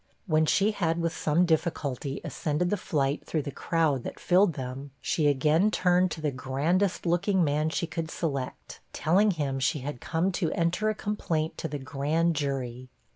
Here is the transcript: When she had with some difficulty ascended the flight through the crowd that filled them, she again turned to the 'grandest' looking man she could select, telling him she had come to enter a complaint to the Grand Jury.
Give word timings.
When 0.25 0.47
she 0.47 0.71
had 0.71 0.99
with 0.99 1.15
some 1.15 1.45
difficulty 1.45 2.21
ascended 2.23 2.71
the 2.71 2.75
flight 2.75 3.23
through 3.23 3.43
the 3.43 3.51
crowd 3.51 4.01
that 4.03 4.19
filled 4.19 4.53
them, 4.53 4.89
she 4.99 5.27
again 5.27 5.69
turned 5.69 6.09
to 6.09 6.21
the 6.21 6.31
'grandest' 6.31 7.05
looking 7.05 7.43
man 7.43 7.69
she 7.69 7.85
could 7.85 8.09
select, 8.09 8.79
telling 8.93 9.29
him 9.29 9.59
she 9.59 9.81
had 9.81 10.01
come 10.01 10.31
to 10.31 10.51
enter 10.53 10.89
a 10.89 10.95
complaint 10.95 11.55
to 11.59 11.67
the 11.67 11.77
Grand 11.77 12.35
Jury. 12.35 12.89